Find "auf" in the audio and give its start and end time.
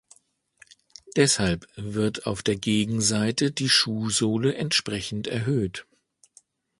2.25-2.41